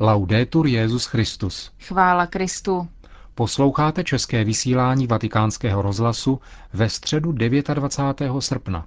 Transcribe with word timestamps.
Laudetur 0.00 0.66
Jezus 0.66 1.06
Christus. 1.06 1.72
Chvála 1.80 2.26
Kristu. 2.26 2.88
Posloucháte 3.34 4.04
české 4.04 4.44
vysílání 4.44 5.06
Vatikánského 5.06 5.82
rozhlasu 5.82 6.40
ve 6.72 6.88
středu 6.88 7.32
29. 7.32 8.32
srpna. 8.42 8.86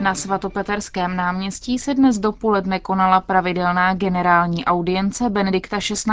Na 0.00 0.14
svatopeterském 0.14 1.16
náměstí 1.16 1.78
se 1.78 1.94
dnes 1.94 2.18
dopoledne 2.18 2.80
konala 2.80 3.20
pravidelná 3.20 3.94
generální 3.94 4.64
audience 4.64 5.30
Benedikta 5.30 5.78
XVI. 5.78 6.06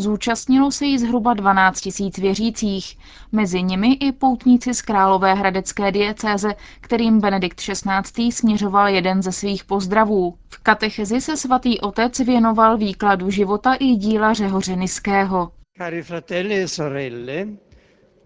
Zúčastnilo 0.00 0.70
se 0.72 0.84
jí 0.84 0.98
zhruba 0.98 1.34
12 1.34 1.80
tisíc 1.80 2.18
věřících, 2.18 2.98
mezi 3.32 3.62
nimi 3.62 3.92
i 3.92 4.12
poutníci 4.12 4.74
z 4.74 4.82
Králové 4.82 5.34
hradecké 5.34 5.92
diecéze, 5.92 6.54
kterým 6.80 7.20
Benedikt 7.20 7.60
XVI. 7.60 8.32
směřoval 8.32 8.88
jeden 8.88 9.22
ze 9.22 9.32
svých 9.32 9.64
pozdravů. 9.64 10.34
V 10.48 10.58
katechezi 10.62 11.20
se 11.20 11.36
svatý 11.36 11.80
otec 11.80 12.18
věnoval 12.18 12.76
výkladu 12.78 13.30
života 13.30 13.74
i 13.74 13.84
díla 13.86 14.32
Řehoře 14.32 14.76
Niského. 14.76 15.50
Cari 15.78 16.02
fratelli 16.02 16.62
e 16.62 16.68
sorelle, 16.68 17.46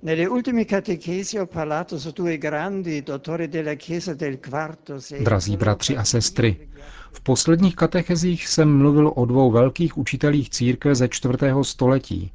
nelle 0.02 0.26
ultime 0.26 0.64
catechesi 0.64 1.38
ho 1.38 1.46
parlato 1.46 1.98
su 1.98 2.10
due 2.10 2.38
grandi 2.38 3.02
dottori 3.02 3.48
della 3.48 3.74
Chiesa 3.74 4.14
del 4.14 4.38
quarto. 4.40 4.98
Drazí 5.22 5.56
bratři 5.56 5.96
a 5.96 6.04
sestry, 6.04 6.68
v 7.12 7.20
posledních 7.20 7.76
katechezích 7.76 8.48
jsem 8.48 8.78
mluvil 8.78 9.12
o 9.14 9.24
dvou 9.24 9.50
velkých 9.50 9.98
učitelích 9.98 10.50
církve 10.50 10.94
ze 10.94 11.08
čtvrtého 11.08 11.64
století. 11.64 12.32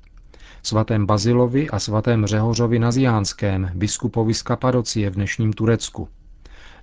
Svatém 0.64 1.06
Bazilovi 1.06 1.70
a 1.70 1.80
svatém 1.80 2.26
Řehořovi 2.26 2.80
Naziánském, 2.80 3.72
biskupovi 3.74 4.34
z 4.34 4.42
Kapadocie 4.42 5.10
v 5.10 5.14
dnešním 5.14 5.54
Turecku. 5.54 6.10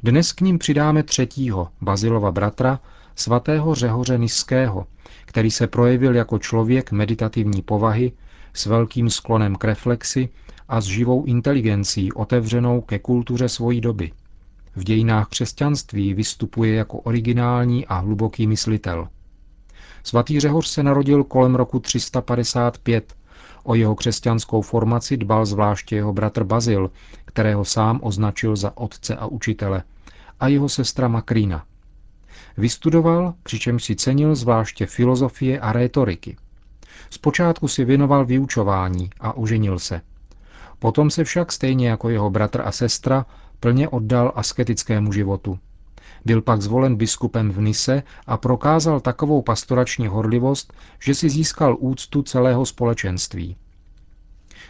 Dnes 0.02 0.32
k 0.32 0.40
ním 0.40 0.58
přidáme 0.58 1.02
třetího, 1.02 1.68
Bazilova 1.80 2.32
bratra, 2.32 2.80
svatého 3.16 3.74
Řehoře 3.74 4.18
Niského, 4.18 4.86
který 5.24 5.50
se 5.50 5.66
projevil 5.66 6.14
jako 6.14 6.38
člověk 6.38 6.92
meditativní 6.92 7.62
povahy, 7.62 8.12
s 8.54 8.66
velkým 8.66 9.10
sklonem 9.10 9.56
k 9.56 9.64
reflexi 9.64 10.28
a 10.68 10.80
s 10.80 10.84
živou 10.84 11.24
inteligencí 11.24 12.12
otevřenou 12.12 12.80
ke 12.80 12.98
kultuře 12.98 13.48
svojí 13.48 13.80
doby. 13.80 14.12
V 14.76 14.84
dějinách 14.84 15.28
křesťanství 15.28 16.14
vystupuje 16.14 16.74
jako 16.74 16.98
originální 16.98 17.86
a 17.86 17.98
hluboký 17.98 18.46
myslitel. 18.46 19.08
Svatý 20.02 20.40
Řehoř 20.40 20.66
se 20.66 20.82
narodil 20.82 21.24
kolem 21.24 21.54
roku 21.54 21.80
355. 21.80 23.14
O 23.62 23.74
jeho 23.74 23.94
křesťanskou 23.94 24.62
formaci 24.62 25.16
dbal 25.16 25.46
zvláště 25.46 25.96
jeho 25.96 26.12
bratr 26.12 26.44
Bazil, 26.44 26.90
kterého 27.24 27.64
sám 27.64 28.00
označil 28.02 28.56
za 28.56 28.76
otce 28.76 29.16
a 29.16 29.26
učitele, 29.26 29.82
a 30.40 30.48
jeho 30.48 30.68
sestra 30.68 31.08
Makrýna. 31.08 31.64
Vystudoval, 32.56 33.34
přičemž 33.42 33.84
si 33.84 33.96
cenil 33.96 34.34
zvláště 34.34 34.86
filozofie 34.86 35.60
a 35.60 35.72
rétoriky. 35.72 36.36
Zpočátku 37.10 37.68
si 37.68 37.84
věnoval 37.84 38.24
vyučování 38.24 39.10
a 39.20 39.36
uženil 39.36 39.78
se. 39.78 40.00
Potom 40.78 41.10
se 41.10 41.24
však 41.24 41.52
stejně 41.52 41.88
jako 41.88 42.08
jeho 42.08 42.30
bratr 42.30 42.62
a 42.64 42.72
sestra 42.72 43.26
plně 43.60 43.88
oddal 43.88 44.32
asketickému 44.34 45.12
životu. 45.12 45.58
Byl 46.24 46.42
pak 46.42 46.62
zvolen 46.62 46.96
biskupem 46.96 47.50
v 47.50 47.60
Nise 47.60 48.02
a 48.26 48.36
prokázal 48.36 49.00
takovou 49.00 49.42
pastorační 49.42 50.06
horlivost, 50.06 50.72
že 51.00 51.14
si 51.14 51.30
získal 51.30 51.76
úctu 51.80 52.22
celého 52.22 52.66
společenství. 52.66 53.56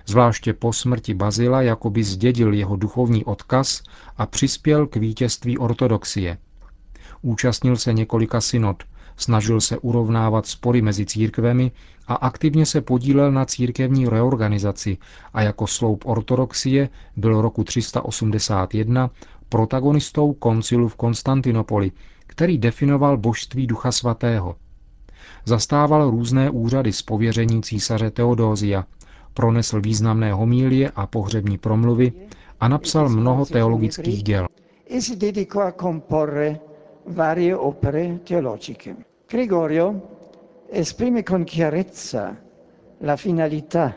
Zvláště 0.06 0.52
po 0.52 0.72
smrti 0.72 1.14
Bazila 1.14 1.62
jakoby 1.62 2.04
zdědil 2.04 2.52
jeho 2.54 2.76
duchovní 2.76 3.24
odkaz 3.24 3.82
a 4.16 4.26
přispěl 4.26 4.86
k 4.86 4.96
vítězství 4.96 5.58
ortodoxie. 5.58 6.38
Účastnil 7.22 7.76
se 7.76 7.92
několika 7.92 8.40
synod, 8.40 8.82
snažil 9.16 9.60
se 9.60 9.78
urovnávat 9.78 10.46
spory 10.46 10.82
mezi 10.82 11.06
církvemi 11.06 11.72
a 12.06 12.14
aktivně 12.14 12.66
se 12.66 12.80
podílel 12.80 13.32
na 13.32 13.44
církevní 13.44 14.08
reorganizaci 14.08 14.98
a 15.34 15.42
jako 15.42 15.66
sloup 15.66 16.06
ortodoxie 16.06 16.88
byl 17.16 17.42
roku 17.42 17.64
381 17.64 19.10
protagonistou 19.48 20.32
koncilu 20.32 20.88
v 20.88 20.96
Konstantinopoli, 20.96 21.90
který 22.26 22.58
definoval 22.58 23.16
božství 23.16 23.66
Ducha 23.66 23.92
Svatého. 23.92 24.56
Zastával 25.44 26.10
různé 26.10 26.50
úřady 26.50 26.92
z 26.92 27.02
pověření 27.02 27.62
císaře 27.62 28.10
Teodózia, 28.10 28.84
pronesl 29.34 29.80
významné 29.80 30.32
homílie 30.32 30.90
a 30.96 31.06
pohřební 31.06 31.58
promluvy 31.58 32.12
a 32.60 32.68
napsal 32.68 33.08
mnoho 33.08 33.46
teologických 33.46 34.22
děl. 34.22 34.46
Varie 37.06 37.56
opere 37.56 38.18
teologiche. 38.18 38.96
Gregorio 39.28 39.94
esprime 40.70 41.22
con 41.22 41.44
chiarezza 41.44 42.36
la 43.00 43.16
finalità 43.16 43.94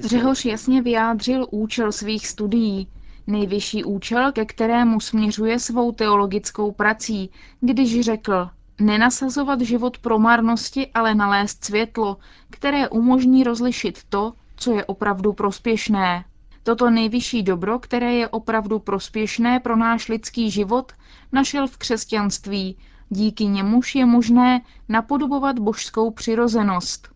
Řehoř 0.00 0.44
jasně 0.44 0.82
vyjádřil 0.82 1.46
účel 1.50 1.92
svých 1.92 2.26
studií, 2.28 2.88
nejvyšší 3.26 3.84
účel, 3.84 4.32
ke 4.32 4.44
kterému 4.44 5.00
směřuje 5.00 5.58
svou 5.58 5.92
teologickou 5.92 6.72
prací, 6.72 7.30
když 7.60 8.00
řekl, 8.00 8.48
nenasazovat 8.80 9.60
život 9.60 9.98
pro 9.98 10.18
marnosti, 10.18 10.86
ale 10.94 11.14
nalézt 11.14 11.64
světlo, 11.64 12.16
které 12.50 12.88
umožní 12.88 13.44
rozlišit 13.44 13.98
to, 14.08 14.32
co 14.56 14.72
je 14.72 14.84
opravdu 14.84 15.32
prospěšné. 15.32 16.24
Toto 16.66 16.90
nejvyšší 16.90 17.42
dobro, 17.42 17.78
které 17.78 18.14
je 18.14 18.28
opravdu 18.28 18.78
prospěšné 18.78 19.60
pro 19.60 19.76
náš 19.76 20.08
lidský 20.08 20.50
život, 20.50 20.92
našel 21.32 21.66
v 21.66 21.76
křesťanství, 21.76 22.76
díky 23.08 23.44
němuž 23.46 23.94
je 23.94 24.06
možné 24.06 24.60
napodobovat 24.88 25.58
božskou 25.58 26.10
přirozenost. 26.10 27.08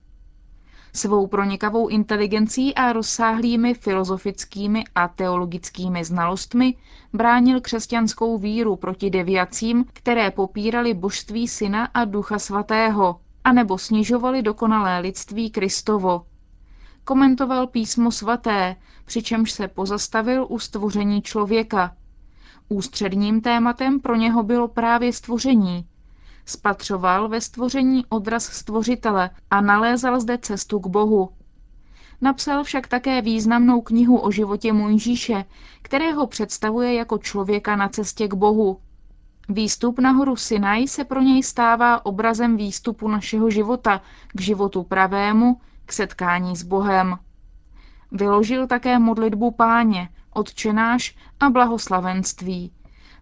Svou 0.93 1.27
pronikavou 1.27 1.89
inteligencí 1.89 2.75
a 2.75 2.93
rozsáhlými 2.93 3.75
filozofickými 3.75 4.85
a 4.95 5.09
teologickými 5.09 6.05
znalostmi 6.05 6.75
bránil 7.13 7.61
křesťanskou 7.61 8.39
víru 8.39 8.77
proti 8.77 9.11
deviacím, 9.11 9.85
které 9.93 10.31
popírali 10.31 10.95
božství 10.95 11.49
syna 11.49 11.85
a 11.95 12.05
ducha 12.05 12.39
svatého, 12.39 13.21
anebo 13.45 13.79
snižovali 13.79 14.43
dokonalé 14.43 15.01
lidství 15.01 15.51
Kristovo. 15.51 16.30
Komentoval 17.05 17.67
písmo 17.67 18.11
svaté, 18.11 18.77
přičemž 19.05 19.53
se 19.53 19.69
pozastavil 19.69 20.47
u 20.49 20.59
stvoření 20.59 21.23
člověka. 21.23 21.97
Ústředním 22.69 23.41
tématem 23.41 24.01
pro 24.01 24.17
něho 24.17 24.43
bylo 24.43 24.69
právě 24.69 25.13
stvoření. 25.13 25.87
Spatřoval 26.47 27.29
ve 27.29 27.41
stvoření 27.41 28.05
odraz 28.09 28.45
stvořitele 28.45 29.31
a 29.51 29.61
nalézal 29.61 30.21
zde 30.21 30.39
cestu 30.39 30.81
k 30.81 30.87
Bohu. 30.87 31.31
Napsal 32.21 32.65
však 32.65 32.87
také 32.87 33.23
významnou 33.23 33.81
knihu 33.81 34.19
o 34.19 34.31
životě 34.31 34.73
Mojžíše, 34.73 35.45
kterého 35.83 36.27
představuje 36.27 36.95
jako 36.95 37.19
člověka 37.19 37.77
na 37.77 37.89
cestě 37.89 38.29
k 38.29 38.35
Bohu. 38.35 38.81
Výstup 39.49 39.99
na 39.99 40.11
horu 40.11 40.37
Sinaj 40.37 40.89
se 40.89 41.05
pro 41.05 41.21
něj 41.21 41.43
stává 41.43 42.07
obrazem 42.07 42.57
výstupu 42.57 43.09
našeho 43.09 43.51
života 43.51 44.03
k 44.29 44.41
životu 44.41 44.83
pravému, 44.83 45.61
k 45.91 45.93
setkání 45.93 46.57
s 46.57 46.63
Bohem. 46.63 47.19
Vyložil 48.13 48.67
také 48.67 48.99
modlitbu 48.99 49.51
páně, 49.51 50.09
odčenáš 50.31 51.17
a 51.41 51.51
blahoslavenství. 51.51 52.73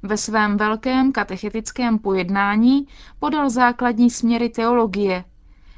Ve 0.03 0.17
svém 0.17 0.57
velkém 0.57 1.13
katechetickém 1.13 1.99
pojednání 1.99 2.87
podal 3.19 3.51
základní 3.51 4.11
směry 4.11 4.49
teologie, 4.49 5.25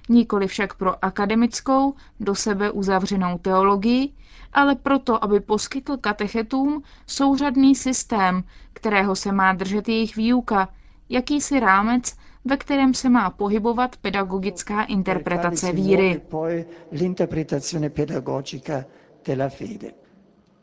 nikoli 0.08 0.46
však 0.46 0.74
pro 0.74 1.04
akademickou, 1.04 1.94
do 2.20 2.34
sebe 2.34 2.70
uzavřenou 2.70 3.38
teologii, 3.38 4.12
ale 4.52 4.74
proto, 4.74 5.24
aby 5.24 5.40
poskytl 5.40 5.96
katechetům 5.96 6.82
souřadný 7.06 7.74
systém, 7.74 8.44
kterého 8.72 9.16
se 9.16 9.32
má 9.32 9.52
držet 9.52 9.88
jejich 9.88 10.16
výuka, 10.16 10.68
jakýsi 11.08 11.60
rámec, 11.60 12.16
ve 12.44 12.56
kterém 12.56 12.94
se 12.94 13.08
má 13.08 13.30
pohybovat 13.30 13.96
pedagogická 13.96 14.82
interpretace 14.82 15.72
víry. 15.72 16.20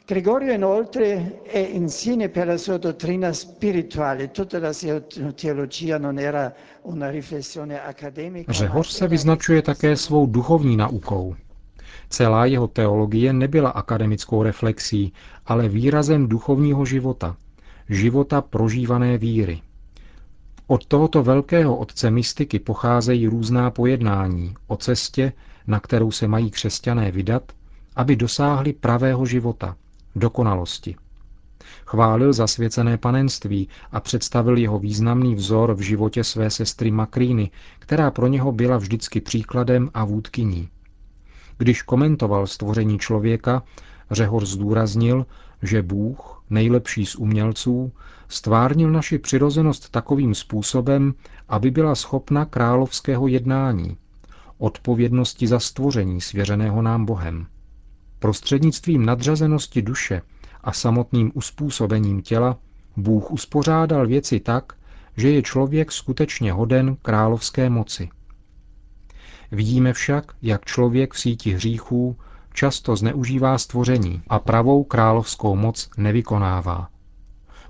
Gregorio 0.08 0.54
inoltre 0.54 1.32
è 1.44 1.58
insigne 1.58 2.30
per 2.30 2.48
la 2.48 2.58
sua 2.58 2.78
dottrina 2.78 3.34
spirituale, 3.34 4.32
tutta 4.32 4.60
la 4.60 4.74
sua 4.74 5.02
teologia 5.36 5.98
non 5.98 6.18
era 6.18 6.54
una 6.84 7.10
riflessione 7.10 7.82
accademica. 7.82 8.52
Řehoř 8.52 8.90
se 8.90 9.08
vyznačuje 9.08 9.62
také 9.62 9.96
svou 9.96 10.26
duchovní 10.26 10.78
naukou. 10.78 11.36
Celá 12.10 12.46
jeho 12.46 12.68
teologie 12.68 13.34
nebyla 13.34 13.70
akademickou 13.70 14.44
reflexí, 14.44 15.14
ale 15.46 15.70
výrazem 15.70 16.28
duchovního 16.28 16.86
života, 16.86 17.36
života 17.90 18.42
prožívané 18.42 19.18
víry. 19.18 19.62
Od 20.68 20.86
tohoto 20.86 21.24
velkého 21.24 21.78
otce 21.78 22.12
mystiky 22.12 22.60
pocházejí 22.60 23.28
různá 23.28 23.72
pojednání 23.72 24.56
o 24.68 24.78
cestě, 24.78 25.34
na 25.68 25.80
kterou 25.80 26.12
se 26.12 26.28
mají 26.28 26.52
křesťané 26.52 27.12
vydat 27.12 27.52
aby 27.98 28.16
dosáhli 28.16 28.74
pravého 28.74 29.26
života, 29.26 29.76
dokonalosti. 30.16 30.96
Chválil 31.86 32.34
zasvěcené 32.34 32.98
panenství 32.98 33.68
a 33.92 34.00
představil 34.00 34.58
jeho 34.58 34.80
významný 34.80 35.36
vzor 35.36 35.74
v 35.74 35.80
životě 35.80 36.24
své 36.24 36.50
sestry 36.50 36.92
Makríny, 36.92 37.52
která 37.80 38.12
pro 38.12 38.28
něho 38.28 38.52
byla 38.52 38.78
vždycky 38.78 39.22
příkladem 39.22 39.90
a 39.94 40.06
vůdkyní. 40.06 40.70
Když 41.58 41.82
komentoval 41.82 42.48
stvoření 42.48 43.00
člověka, 43.00 43.64
Řehor 44.12 44.46
zdůraznil, 44.46 45.26
že 45.62 45.82
Bůh, 45.82 46.44
nejlepší 46.50 47.06
z 47.06 47.16
umělců, 47.16 47.92
stvárnil 48.28 48.92
naši 48.92 49.18
přirozenost 49.20 49.90
takovým 49.90 50.36
způsobem, 50.36 51.14
aby 51.50 51.72
byla 51.72 51.96
schopna 51.96 52.46
královského 52.46 53.28
jednání, 53.28 53.98
odpovědnosti 54.58 55.48
za 55.48 55.60
stvoření 55.60 56.22
svěřeného 56.22 56.82
nám 56.82 57.06
Bohem. 57.06 57.48
Prostřednictvím 58.20 59.06
nadřazenosti 59.06 59.82
duše 59.82 60.22
a 60.62 60.74
samotným 60.74 61.32
uspůsobením 61.34 62.22
těla 62.22 62.58
Bůh 62.98 63.32
uspořádal 63.32 64.08
věci 64.08 64.40
tak, 64.40 64.74
že 65.18 65.30
je 65.32 65.42
člověk 65.42 65.92
skutečně 65.92 66.54
hoden 66.54 66.98
královské 67.02 67.70
moci. 67.70 68.10
Vidíme 69.52 69.94
však, 69.94 70.32
jak 70.42 70.66
člověk 70.66 71.14
v 71.14 71.20
síti 71.20 71.54
hříchů 71.54 72.18
často 72.58 72.96
zneužívá 72.96 73.58
stvoření 73.58 74.22
a 74.28 74.40
pravou 74.40 74.84
královskou 74.84 75.56
moc 75.56 75.90
nevykonává. 75.98 76.90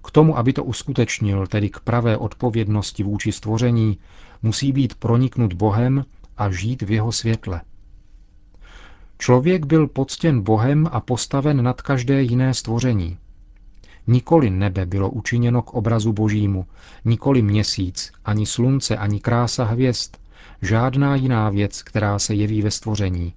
K 0.04 0.12
tomu, 0.12 0.38
aby 0.38 0.54
to 0.54 0.64
uskutečnil, 0.64 1.48
tedy 1.48 1.70
k 1.70 1.80
pravé 1.80 2.18
odpovědnosti 2.18 3.04
vůči 3.04 3.32
stvoření, 3.32 3.98
musí 4.42 4.72
být 4.72 4.96
proniknut 4.96 5.54
Bohem 5.54 6.06
a 6.38 6.52
žít 6.52 6.82
v 6.82 6.92
jeho 6.92 7.12
světle. 7.12 7.62
Člověk 9.18 9.66
byl 9.66 9.88
poctěn 9.88 10.42
Bohem 10.42 10.90
a 10.92 11.00
postaven 11.00 11.64
nad 11.64 11.82
každé 11.82 12.22
jiné 12.22 12.54
stvoření. 12.54 13.18
Nikoli 14.08 14.50
nebe 14.50 14.86
bylo 14.86 15.10
učiněno 15.10 15.62
k 15.62 15.74
obrazu 15.74 16.14
božímu, 16.14 16.66
nikoli 17.06 17.42
měsíc, 17.42 18.12
ani 18.26 18.46
slunce, 18.46 18.98
ani 18.98 19.20
krása 19.20 19.64
hvězd, 19.64 20.18
žádná 20.62 21.16
jiná 21.16 21.50
věc, 21.50 21.84
která 21.84 22.20
se 22.20 22.36
jeví 22.36 22.62
ve 22.62 22.72
stvoření. 22.72 23.34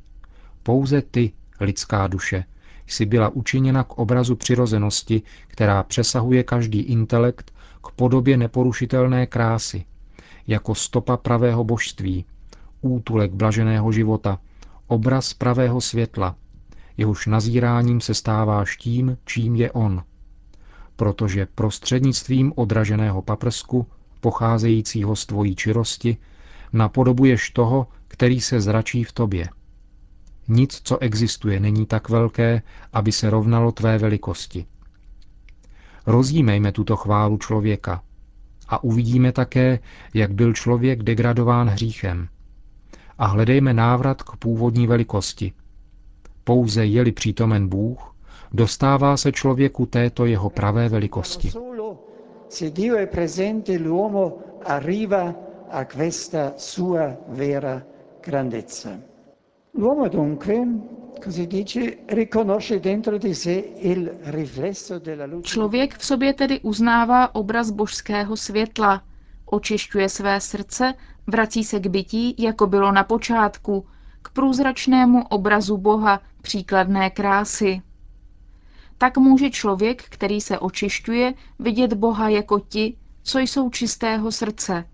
Pouze 0.62 1.02
ty, 1.02 1.32
lidská 1.60 2.06
duše, 2.06 2.44
jsi 2.86 3.06
byla 3.06 3.28
učiněna 3.28 3.84
k 3.84 3.92
obrazu 3.98 4.36
přirozenosti, 4.36 5.22
která 5.48 5.82
přesahuje 5.82 6.42
každý 6.42 6.80
intelekt 6.80 7.52
k 7.84 7.90
podobě 7.90 8.36
neporušitelné 8.36 9.26
krásy, 9.26 9.84
jako 10.46 10.74
stopa 10.74 11.16
pravého 11.16 11.64
božství, 11.64 12.24
útulek 12.80 13.32
blaženého 13.32 13.92
života, 13.92 14.38
obraz 14.86 15.34
pravého 15.34 15.80
světla, 15.80 16.36
jehož 16.96 17.26
nazíráním 17.26 18.00
se 18.00 18.14
stáváš 18.14 18.76
tím, 18.76 19.18
čím 19.24 19.56
je 19.56 19.72
on. 19.72 20.02
Protože 20.96 21.46
prostřednictvím 21.54 22.52
odraženého 22.56 23.22
paprsku, 23.22 23.86
pocházejícího 24.20 25.16
z 25.16 25.26
tvojí 25.26 25.56
čirosti, 25.56 26.16
napodobuješ 26.72 27.50
toho, 27.50 27.86
který 28.08 28.40
se 28.40 28.60
zračí 28.60 29.04
v 29.04 29.12
tobě. 29.12 29.48
Nic, 30.50 30.80
co 30.84 30.98
existuje, 30.98 31.60
není 31.60 31.86
tak 31.86 32.08
velké, 32.08 32.62
aby 32.92 33.12
se 33.12 33.30
rovnalo 33.30 33.72
tvé 33.72 33.98
velikosti. 33.98 34.66
Rozjímejme 36.06 36.72
tuto 36.72 36.96
chválu 36.96 37.38
člověka 37.38 38.02
a 38.68 38.84
uvidíme 38.84 39.32
také, 39.32 39.78
jak 40.14 40.32
byl 40.32 40.52
člověk 40.54 41.02
degradován 41.02 41.68
hříchem– 41.68 42.28
a 43.20 43.26
hledejme 43.26 43.74
návrat 43.74 44.22
k 44.22 44.36
původní 44.36 44.86
velikosti. 44.86 45.52
Pouze 46.44 46.84
je-li 46.84 47.12
přítomen 47.12 47.68
Bůh, 47.68 48.14
dostává 48.52 49.16
se 49.16 49.32
člověku 49.32 49.86
této 49.86 50.26
jeho 50.26 50.50
pravé 50.50 50.88
velikosti. 50.88 51.50
Arriva 54.64 55.34
a 55.70 55.84
questa 55.84 56.52
sua 56.56 57.16
vera 57.28 57.82
grandezza. 58.20 59.09
L'uomo 59.74 60.08
dunque, 60.08 60.66
così 61.24 61.46
dice, 61.46 61.98
riconosce 62.08 62.80
dentro 62.80 63.18
di 63.18 63.34
sé 63.34 63.72
il 63.82 64.18
riflesso 64.24 64.98
della 64.98 65.26
luce. 65.26 65.48
Člověk 65.48 65.98
v 65.98 66.04
sobě 66.04 66.34
tedy 66.34 66.60
uznává 66.60 67.34
obraz 67.34 67.70
božského 67.70 68.36
světla, 68.36 69.02
očišťuje 69.46 70.08
své 70.08 70.40
srdce 70.40 70.94
Vrací 71.26 71.64
se 71.64 71.80
k 71.80 71.86
bytí, 71.86 72.34
jako 72.38 72.66
bylo 72.66 72.92
na 72.92 73.04
počátku, 73.04 73.86
k 74.22 74.30
průzračnému 74.30 75.24
obrazu 75.28 75.76
Boha, 75.76 76.20
příkladné 76.42 77.10
krásy. 77.10 77.82
Tak 78.98 79.18
může 79.18 79.50
člověk, 79.50 80.02
který 80.02 80.40
se 80.40 80.58
očišťuje, 80.58 81.34
vidět 81.58 81.92
Boha 81.92 82.28
jako 82.28 82.60
ti, 82.60 82.96
co 83.22 83.38
jsou 83.38 83.70
čistého 83.70 84.32
srdce. 84.32 84.84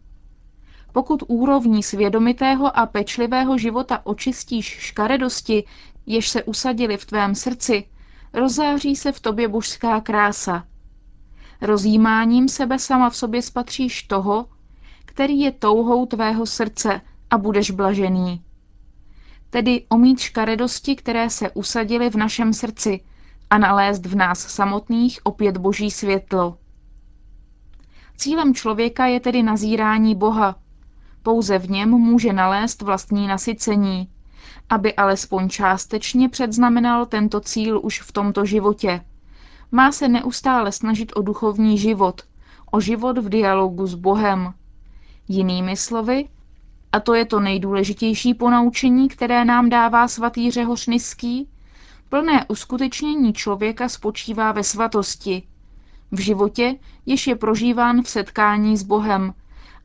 Pokud 0.97 1.23
úrovní 1.29 1.83
svědomitého 1.83 2.79
a 2.79 2.87
pečlivého 2.87 3.59
života 3.59 4.01
očistíš 4.07 4.67
škaredosti, 4.67 5.65
jež 6.07 6.29
se 6.29 6.43
usadili 6.43 6.97
v 6.97 7.07
tvém 7.07 7.35
srdci, 7.35 7.85
rozáří 8.33 8.97
se 8.97 9.13
v 9.13 9.21
tobě 9.21 9.49
božská 9.49 10.01
krása. 10.01 10.67
Rozjímáním 11.61 12.49
sebe 12.49 12.79
sama 12.79 13.11
v 13.11 13.17
sobě 13.17 13.43
spatříš 13.43 14.03
toho, 14.03 14.47
který 15.05 15.41
je 15.41 15.53
touhou 15.53 16.07
tvého 16.07 16.47
srdce 16.47 17.01
a 17.31 17.39
budeš 17.39 17.71
blažený. 17.71 18.43
Tedy 19.51 19.85
omít 19.89 20.19
škaredosti, 20.21 20.97
které 20.97 21.31
se 21.31 21.51
usadily 21.51 22.11
v 22.11 22.15
našem 22.15 22.53
srdci 22.53 23.01
a 23.51 23.59
nalézt 23.59 24.07
v 24.07 24.15
nás 24.15 24.39
samotných 24.39 25.21
opět 25.25 25.57
boží 25.57 25.91
světlo. 25.91 26.59
Cílem 28.17 28.55
člověka 28.55 29.07
je 29.07 29.21
tedy 29.21 29.43
nazírání 29.43 30.15
Boha. 30.15 30.66
Pouze 31.27 31.59
v 31.59 31.71
něm 31.71 31.91
může 31.91 32.33
nalézt 32.33 32.83
vlastní 32.83 33.27
nasycení, 33.27 34.09
aby 34.71 34.95
alespoň 34.95 35.49
částečně 35.49 36.29
předznamenal 36.29 37.07
tento 37.07 37.41
cíl 37.41 37.81
už 37.83 38.03
v 38.03 38.13
tomto 38.13 38.45
životě. 38.45 39.01
Má 39.73 39.93
se 39.93 40.09
neustále 40.09 40.73
snažit 40.73 41.13
o 41.17 41.23
duchovní 41.23 41.79
život, 41.79 42.23
o 42.71 42.81
život 42.81 43.19
v 43.19 43.29
dialogu 43.29 43.87
s 43.87 43.95
Bohem, 43.95 44.55
Jinými 45.29 45.77
slovy, 45.77 46.29
a 46.93 47.01
to 47.01 47.15
je 47.15 47.25
to 47.25 47.41
nejdůležitější 47.41 48.35
ponaučení, 48.35 49.09
které 49.09 49.45
nám 49.45 49.69
dává 49.69 50.09
svatý 50.09 50.51
Řehoř 50.51 50.89
plné 52.09 52.45
uskutečnění 52.49 53.33
člověka 53.33 53.89
spočívá 53.89 54.53
ve 54.53 54.65
svatosti, 54.65 55.43
v 56.13 56.21
životě, 56.21 56.75
jež 57.07 57.27
je 57.27 57.37
prožíván 57.37 58.03
v 58.03 58.09
setkání 58.09 58.77
s 58.77 58.83
Bohem 58.83 59.35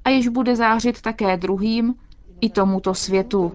a 0.05 0.09
jež 0.09 0.27
bude 0.27 0.55
zářit 0.55 1.01
také 1.01 1.37
druhým 1.37 1.95
i 2.41 2.49
tomuto 2.49 2.93
světu. 2.93 3.51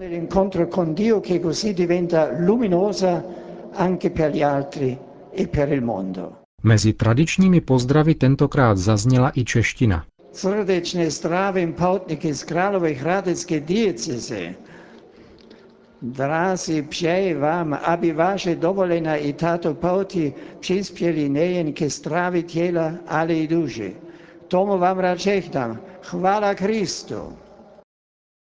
Mezi 6.62 6.92
tradičními 6.92 7.60
pozdravy 7.60 8.14
tentokrát 8.14 8.78
zazněla 8.78 9.32
i 9.34 9.44
čeština 9.44 10.04
srdečné 10.36 11.10
zdravím 11.10 11.72
poutníky 11.72 12.34
z 12.34 12.44
Královy 12.44 12.94
hradecké 12.94 13.60
dieceze. 13.60 14.54
Drazí, 16.02 16.82
přeji 16.82 17.34
vám, 17.34 17.78
aby 17.82 18.12
vaše 18.12 18.54
dovolená 18.54 19.16
i 19.16 19.32
tato 19.32 19.74
pouty 19.74 20.34
přispěli 20.60 21.28
nejen 21.28 21.72
ke 21.72 21.90
zdraví 21.90 22.42
těla, 22.42 22.92
ale 23.08 23.34
i 23.34 23.48
duše. 23.48 23.90
Tomu 24.48 24.78
vám 24.78 24.98
rád 24.98 25.18
žehnám. 25.18 25.80
Chvála 26.02 26.54
Kristu. 26.54 27.38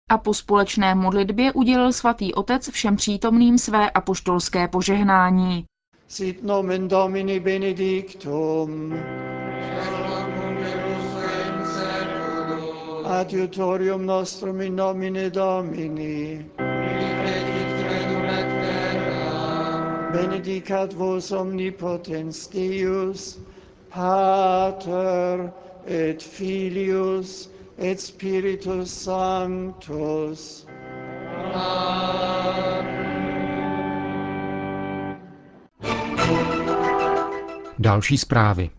A 0.09 0.17
po 0.17 0.33
společné 0.33 0.95
modlitbě 0.95 1.51
udělil 1.53 1.93
svatý 1.93 2.33
otec 2.33 2.69
všem 2.69 2.95
přítomným 2.95 3.57
své 3.57 3.89
apoštolské 3.91 4.67
požehnání. 4.67 5.65
Sit 6.07 6.43
nomen 6.43 6.87
Domini 6.87 7.39
benedictum. 7.39 8.93
adiutorium 13.09 14.05
nostrum 14.05 14.61
in 14.61 14.75
nomine 14.75 15.29
Domini. 15.29 16.45
Benedicat 20.13 20.93
vos 20.93 21.31
omnipotens 21.31 22.47
Deus, 22.47 23.39
Pater 23.89 25.53
et 25.87 26.23
Filius 26.23 27.49
et 27.77 27.99
Spiritus 27.99 28.93
Sanctus. 28.93 30.67
Další 37.79 38.17
zprávy. 38.17 38.69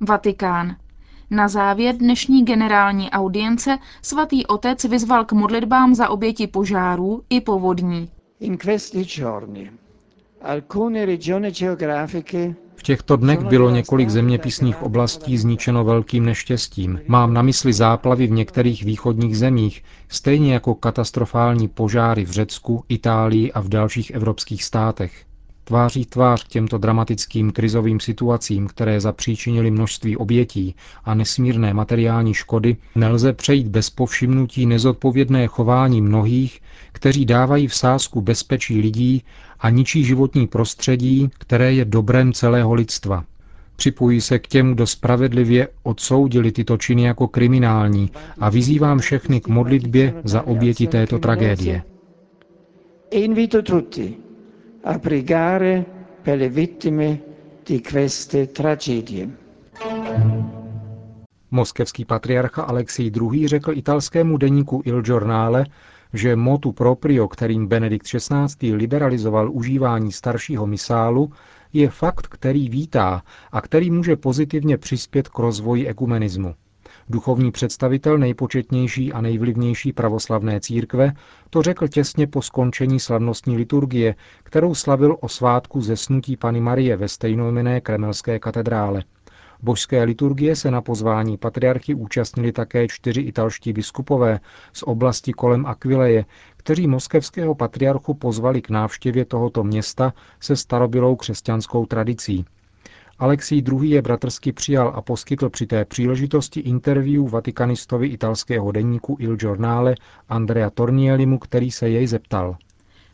Vatikán. 0.00 0.76
Na 1.30 1.48
závěr 1.48 1.96
dnešní 1.96 2.44
generální 2.44 3.10
audience 3.10 3.78
svatý 4.02 4.46
otec 4.46 4.84
vyzval 4.84 5.24
k 5.24 5.32
modlitbám 5.32 5.94
za 5.94 6.08
oběti 6.08 6.46
požárů 6.46 7.22
i 7.30 7.40
povodní. 7.40 8.10
In 8.40 8.58
questi 8.58 9.04
giorni 9.04 9.70
v 12.76 12.82
těchto 12.82 13.16
dnech 13.16 13.40
bylo 13.40 13.70
několik 13.70 14.08
zeměpisných 14.10 14.82
oblastí 14.82 15.38
zničeno 15.38 15.84
velkým 15.84 16.24
neštěstím. 16.24 17.00
Mám 17.06 17.34
na 17.34 17.42
mysli 17.42 17.72
záplavy 17.72 18.26
v 18.26 18.30
některých 18.30 18.84
východních 18.84 19.38
zemích, 19.38 19.84
stejně 20.08 20.52
jako 20.52 20.74
katastrofální 20.74 21.68
požáry 21.68 22.24
v 22.24 22.30
Řecku, 22.30 22.84
Itálii 22.88 23.52
a 23.52 23.60
v 23.60 23.68
dalších 23.68 24.10
evropských 24.10 24.64
státech. 24.64 25.24
Tváří 25.64 26.06
tvář 26.06 26.48
těmto 26.48 26.78
dramatickým 26.78 27.52
krizovým 27.52 28.00
situacím, 28.00 28.66
které 28.66 29.00
zapříčinily 29.00 29.70
množství 29.70 30.16
obětí 30.16 30.74
a 31.04 31.14
nesmírné 31.14 31.74
materiální 31.74 32.34
škody, 32.34 32.76
nelze 32.94 33.32
přejít 33.32 33.68
bez 33.68 33.90
povšimnutí 33.90 34.66
nezodpovědné 34.66 35.46
chování 35.46 36.02
mnohých, 36.02 36.60
kteří 36.92 37.24
dávají 37.26 37.66
v 37.66 37.74
sázku 37.74 38.20
bezpečí 38.20 38.80
lidí 38.80 39.22
a 39.60 39.70
ničí 39.70 40.04
životní 40.04 40.46
prostředí, 40.46 41.30
které 41.38 41.72
je 41.74 41.84
dobrem 41.84 42.32
celého 42.32 42.74
lidstva. 42.74 43.24
Připojí 43.76 44.20
se 44.20 44.38
k 44.38 44.46
těm, 44.46 44.74
kdo 44.74 44.86
spravedlivě 44.86 45.68
odsoudili 45.82 46.52
tyto 46.52 46.76
činy 46.76 47.02
jako 47.02 47.28
kriminální 47.28 48.10
a 48.38 48.50
vyzývám 48.50 48.98
všechny 48.98 49.40
k 49.40 49.48
modlitbě 49.48 50.14
za 50.24 50.42
oběti 50.42 50.86
této 50.86 51.18
tragédie. 51.18 51.82
invito 53.10 53.62
tutti 53.62 54.21
a 54.84 54.98
pregare 54.98 55.84
per 56.22 56.38
le 56.38 56.48
vittime 56.48 57.22
di 57.64 57.80
queste 57.80 58.50
tragedie. 58.52 59.28
Moskevský 61.50 62.04
patriarcha 62.04 62.62
Alexij 62.62 63.10
II. 63.16 63.48
řekl 63.48 63.72
italskému 63.78 64.36
deníku 64.36 64.82
Il 64.84 65.02
Giornale, 65.02 65.66
že 66.12 66.36
motu 66.36 66.72
proprio, 66.72 67.28
kterým 67.28 67.66
Benedikt 67.66 68.06
XVI. 68.06 68.74
liberalizoval 68.74 69.50
užívání 69.52 70.12
staršího 70.12 70.66
misálu, 70.66 71.32
je 71.72 71.88
fakt, 71.90 72.26
který 72.26 72.68
vítá 72.68 73.22
a 73.52 73.60
který 73.60 73.90
může 73.90 74.16
pozitivně 74.16 74.78
přispět 74.78 75.28
k 75.28 75.38
rozvoji 75.38 75.86
ekumenismu. 75.88 76.54
Duchovní 77.12 77.52
představitel 77.52 78.18
nejpočetnější 78.18 79.12
a 79.12 79.20
nejvlivnější 79.20 79.92
pravoslavné 79.92 80.60
církve 80.60 81.12
to 81.50 81.62
řekl 81.62 81.88
těsně 81.88 82.26
po 82.26 82.42
skončení 82.42 83.00
slavnostní 83.00 83.56
liturgie, 83.56 84.14
kterou 84.42 84.74
slavil 84.74 85.16
o 85.20 85.28
svátku 85.28 85.80
zesnutí 85.80 86.36
Pany 86.36 86.60
Marie 86.60 86.96
ve 86.96 87.08
stejnojmené 87.08 87.80
kremelské 87.80 88.38
katedrále. 88.38 89.04
Božské 89.62 90.02
liturgie 90.02 90.56
se 90.56 90.70
na 90.70 90.80
pozvání 90.80 91.38
patriarchy 91.38 91.94
účastnili 91.94 92.52
také 92.52 92.88
čtyři 92.88 93.20
italští 93.20 93.72
biskupové 93.72 94.40
z 94.72 94.82
oblasti 94.82 95.32
kolem 95.32 95.66
Aquileje, 95.66 96.24
kteří 96.56 96.86
moskevského 96.86 97.54
patriarchu 97.54 98.14
pozvali 98.14 98.62
k 98.62 98.70
návštěvě 98.70 99.24
tohoto 99.24 99.64
města 99.64 100.12
se 100.40 100.56
starobylou 100.56 101.16
křesťanskou 101.16 101.86
tradicí. 101.86 102.44
Alexij 103.22 103.62
II. 103.72 103.90
je 103.90 104.02
bratrsky 104.02 104.52
přijal 104.52 104.92
a 104.96 105.02
poskytl 105.02 105.50
při 105.50 105.66
té 105.66 105.84
příležitosti 105.84 106.60
interview 106.60 107.28
vatikanistovi 107.28 108.08
italského 108.08 108.72
deníku 108.72 109.16
Il 109.20 109.36
Giornale 109.36 109.94
Andrea 110.28 110.70
Tornielimu, 110.70 111.38
který 111.38 111.70
se 111.70 111.88
jej 111.88 112.06
zeptal. 112.06 112.56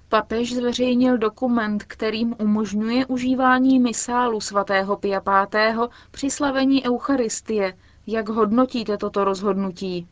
Papež 0.09 0.55
zveřejnil 0.55 1.19
dokument, 1.19 1.85
kterým 1.85 2.35
umožňuje 2.38 3.07
užívání 3.07 3.79
misálu 3.79 4.41
svatého 4.41 4.97
Pia 4.97 5.21
V. 5.21 5.88
při 6.11 6.31
slavení 6.31 6.87
Eucharistie. 6.87 7.75
Jak 8.07 8.29
hodnotíte 8.29 8.97
toto 8.97 9.25
rozhodnutí? 9.25 10.07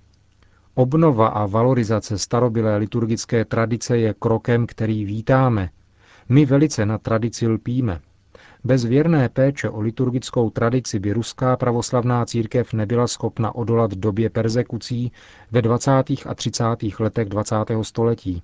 Obnova 0.75 1.29
a 1.29 1.47
valorizace 1.47 2.19
starobylé 2.19 2.76
liturgické 2.76 3.45
tradice 3.45 3.99
je 3.99 4.15
krokem, 4.19 4.67
který 4.67 5.05
vítáme. 5.05 5.71
My 6.29 6.47
velice 6.47 6.87
na 6.87 6.99
tradici 6.99 7.49
lpíme. 7.49 8.00
Bez 8.66 8.85
věrné 8.85 9.28
péče 9.28 9.70
o 9.70 9.80
liturgickou 9.80 10.50
tradici 10.50 10.99
by 10.99 11.12
ruská 11.12 11.56
pravoslavná 11.56 12.26
církev 12.26 12.73
nebyla 12.73 13.06
schopna 13.06 13.54
odolat 13.54 13.94
době 13.94 14.30
persekucí 14.30 15.12
ve 15.50 15.62
20. 15.62 15.90
a 16.26 16.35
30. 16.35 16.64
letech 17.00 17.28
20. 17.28 17.54
století. 17.82 18.42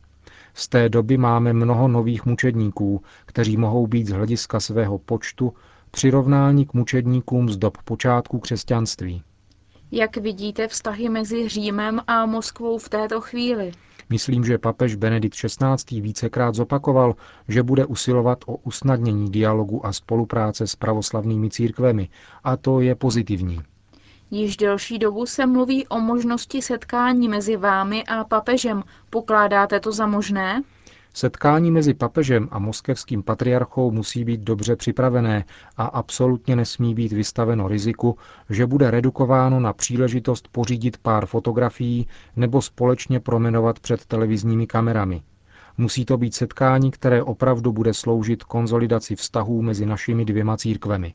Z 0.54 0.68
té 0.68 0.88
doby 0.88 1.16
máme 1.16 1.52
mnoho 1.52 1.88
nových 1.88 2.26
mučedníků, 2.26 3.02
kteří 3.26 3.56
mohou 3.56 3.86
být 3.86 4.06
z 4.06 4.12
hlediska 4.12 4.60
svého 4.60 4.98
počtu 4.98 5.52
přirovnáni 5.90 6.66
k 6.66 6.74
mučedníkům 6.74 7.48
z 7.48 7.56
dob 7.56 7.78
počátku 7.84 8.38
křesťanství. 8.38 9.22
Jak 9.92 10.16
vidíte 10.16 10.68
vztahy 10.68 11.08
mezi 11.08 11.48
Římem 11.48 12.00
a 12.06 12.26
Moskvou 12.26 12.78
v 12.78 12.88
této 12.88 13.20
chvíli? 13.20 13.72
Myslím, 14.10 14.44
že 14.44 14.58
papež 14.58 14.94
Benedikt 14.94 15.36
XVI. 15.36 16.00
vícekrát 16.00 16.54
zopakoval, 16.54 17.14
že 17.48 17.62
bude 17.62 17.86
usilovat 17.86 18.38
o 18.46 18.56
usnadnění 18.56 19.30
dialogu 19.30 19.86
a 19.86 19.92
spolupráce 19.92 20.66
s 20.66 20.76
pravoslavnými 20.76 21.50
církvemi, 21.50 22.08
a 22.44 22.56
to 22.56 22.80
je 22.80 22.94
pozitivní. 22.94 23.60
Již 24.30 24.56
delší 24.56 24.98
dobu 24.98 25.26
se 25.26 25.46
mluví 25.46 25.86
o 25.86 26.00
možnosti 26.00 26.62
setkání 26.62 27.28
mezi 27.28 27.56
vámi 27.56 28.04
a 28.04 28.24
papežem. 28.24 28.82
Pokládáte 29.10 29.80
to 29.80 29.92
za 29.92 30.06
možné? 30.06 30.62
Setkání 31.14 31.70
mezi 31.70 31.94
papežem 31.94 32.48
a 32.50 32.58
moskevským 32.58 33.22
patriarchou 33.22 33.90
musí 33.90 34.24
být 34.24 34.40
dobře 34.40 34.76
připravené 34.76 35.44
a 35.76 35.84
absolutně 35.84 36.56
nesmí 36.56 36.94
být 36.94 37.12
vystaveno 37.12 37.68
riziku, 37.68 38.16
že 38.50 38.66
bude 38.66 38.90
redukováno 38.90 39.60
na 39.60 39.72
příležitost 39.72 40.48
pořídit 40.52 40.96
pár 40.96 41.26
fotografií 41.26 42.06
nebo 42.36 42.62
společně 42.62 43.20
promenovat 43.20 43.80
před 43.80 44.06
televizními 44.06 44.66
kamerami. 44.66 45.22
Musí 45.78 46.04
to 46.04 46.16
být 46.16 46.34
setkání, 46.34 46.90
které 46.90 47.22
opravdu 47.22 47.72
bude 47.72 47.94
sloužit 47.94 48.44
konzolidaci 48.44 49.16
vztahů 49.16 49.62
mezi 49.62 49.86
našimi 49.86 50.24
dvěma 50.24 50.56
církvemi. 50.56 51.14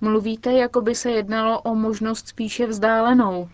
Mluvíte, 0.00 0.52
jako 0.52 0.80
by 0.80 0.94
se 0.94 1.10
jednalo 1.10 1.60
o 1.60 1.74
možnost 1.74 2.28
spíše 2.28 2.66
vzdálenou. 2.66 3.48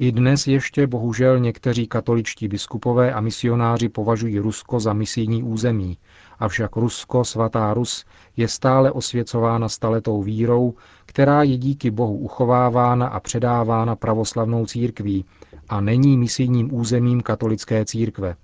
I 0.00 0.12
dnes 0.12 0.46
ještě 0.46 0.86
bohužel 0.86 1.38
někteří 1.38 1.86
katoličtí 1.86 2.48
biskupové 2.48 3.12
a 3.12 3.20
misionáři 3.20 3.88
považují 3.88 4.38
Rusko 4.38 4.80
za 4.80 4.92
misijní 4.92 5.42
území, 5.42 5.98
avšak 6.38 6.76
Rusko, 6.76 7.24
svatá 7.24 7.74
Rus, 7.74 8.04
je 8.36 8.48
stále 8.48 8.92
osvěcována 8.92 9.68
staletou 9.68 10.22
vírou, 10.22 10.74
která 11.06 11.42
je 11.42 11.56
díky 11.56 11.90
Bohu 11.90 12.18
uchovávána 12.18 13.06
a 13.06 13.20
předávána 13.20 13.96
pravoslavnou 13.96 14.66
církví 14.66 15.24
a 15.68 15.80
není 15.80 16.16
misijním 16.16 16.74
územím 16.74 17.20
katolické 17.20 17.84
církve. 17.84 18.36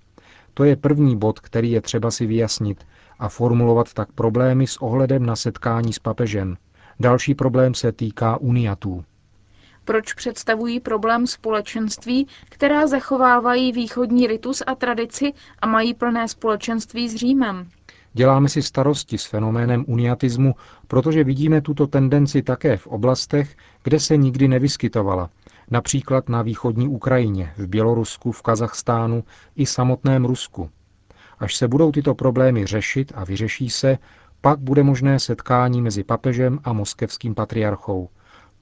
To 0.53 0.63
je 0.63 0.75
první 0.75 1.17
bod, 1.17 1.39
který 1.39 1.71
je 1.71 1.81
třeba 1.81 2.11
si 2.11 2.25
vyjasnit 2.25 2.85
a 3.19 3.29
formulovat 3.29 3.93
tak 3.93 4.11
problémy 4.11 4.67
s 4.67 4.77
ohledem 4.77 5.25
na 5.25 5.35
setkání 5.35 5.93
s 5.93 5.99
papežem. 5.99 6.57
Další 6.99 7.35
problém 7.35 7.73
se 7.73 7.91
týká 7.91 8.37
uniatů. 8.37 9.03
Proč 9.85 10.13
představují 10.13 10.79
problém 10.79 11.27
společenství, 11.27 12.27
která 12.49 12.87
zachovávají 12.87 13.71
východní 13.71 14.27
ritus 14.27 14.63
a 14.67 14.75
tradici 14.75 15.33
a 15.59 15.67
mají 15.67 15.93
plné 15.93 16.27
společenství 16.27 17.09
s 17.09 17.15
Římem? 17.15 17.69
Děláme 18.13 18.49
si 18.49 18.61
starosti 18.61 19.17
s 19.17 19.25
fenoménem 19.25 19.85
uniatismu, 19.87 20.55
protože 20.87 21.23
vidíme 21.23 21.61
tuto 21.61 21.87
tendenci 21.87 22.41
také 22.41 22.77
v 22.77 22.87
oblastech, 22.87 23.55
kde 23.83 23.99
se 23.99 24.17
nikdy 24.17 24.47
nevyskytovala, 24.47 25.29
například 25.71 26.29
na 26.29 26.41
východní 26.41 26.87
Ukrajině, 26.87 27.53
v 27.57 27.67
Bělorusku, 27.67 28.31
v 28.31 28.41
Kazachstánu 28.41 29.23
i 29.55 29.65
samotném 29.65 30.25
Rusku. 30.25 30.69
Až 31.39 31.55
se 31.55 31.67
budou 31.67 31.91
tyto 31.91 32.15
problémy 32.15 32.65
řešit 32.65 33.11
a 33.15 33.23
vyřeší 33.23 33.69
se, 33.69 33.97
pak 34.41 34.59
bude 34.59 34.83
možné 34.83 35.19
setkání 35.19 35.81
mezi 35.81 36.03
papežem 36.03 36.59
a 36.63 36.73
moskevským 36.73 37.35
patriarchou. 37.35 38.09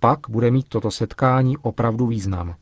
Pak 0.03 0.19
bude 0.29 0.51
mít 0.51 0.69
toto 0.69 0.91
setkání 0.91 1.57
opravdu 1.57 2.07
význam. 2.07 2.55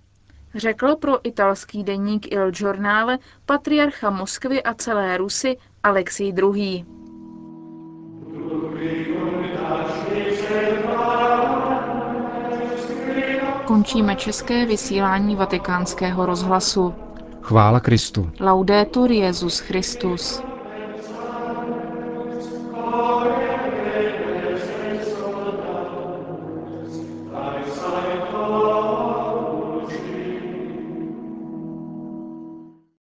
Řekl 0.55 0.95
pro 0.95 1.27
italský 1.27 1.83
deník 1.83 2.31
Il 2.31 2.51
Giornale 2.51 3.19
patriarcha 3.45 4.09
Moskvy 4.09 4.63
a 4.63 4.73
celé 4.73 5.17
Rusy 5.17 5.57
Alexij 5.83 6.33
II. 6.37 6.85
Končíme 13.65 14.15
české 14.15 14.65
vysílání 14.65 15.35
vatikánského 15.35 16.25
rozhlasu. 16.25 16.93
Chvála 17.41 17.79
Kristu. 17.79 18.29
Laudetur 18.39 19.11
Jezus 19.11 19.59
Christus. 19.59 20.50